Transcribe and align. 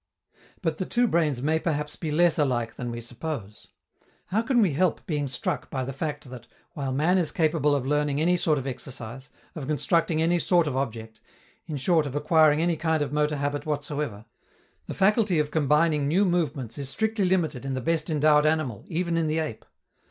But 0.63 0.77
the 0.79 0.85
two 0.87 1.05
brains 1.05 1.43
may 1.43 1.59
perhaps 1.59 1.95
be 1.95 2.09
less 2.09 2.39
alike 2.39 2.73
than 2.73 2.89
we 2.89 3.01
suppose. 3.01 3.67
How 4.29 4.41
can 4.41 4.59
we 4.59 4.73
help 4.73 5.05
being 5.05 5.27
struck 5.27 5.69
by 5.69 5.83
the 5.83 5.93
fact 5.93 6.31
that, 6.31 6.47
while 6.73 6.91
man 6.91 7.19
is 7.19 7.31
capable 7.31 7.75
of 7.75 7.85
learning 7.85 8.19
any 8.19 8.35
sort 8.35 8.57
of 8.57 8.65
exercise, 8.65 9.29
of 9.53 9.67
constructing 9.67 10.19
any 10.19 10.39
sort 10.39 10.65
of 10.65 10.75
object, 10.75 11.21
in 11.67 11.77
short 11.77 12.07
of 12.07 12.15
acquiring 12.15 12.63
any 12.63 12.77
kind 12.77 13.03
of 13.03 13.13
motor 13.13 13.35
habit 13.37 13.67
whatsoever, 13.67 14.25
the 14.87 14.95
faculty 14.95 15.37
of 15.37 15.51
combining 15.51 16.07
new 16.07 16.25
movements 16.25 16.79
is 16.79 16.89
strictly 16.89 17.25
limited 17.25 17.63
in 17.63 17.75
the 17.75 17.79
best 17.79 18.09
endowed 18.09 18.47
animal, 18.47 18.85
even 18.87 19.17
in 19.17 19.27
the 19.27 19.37
ape? 19.37 19.65